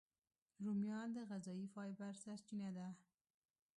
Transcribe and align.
رومیان 0.63 1.07
د 1.13 1.17
غذایي 1.29 1.67
فایبر 1.73 2.13
سرچینه 2.23 2.69
ده 2.77 2.87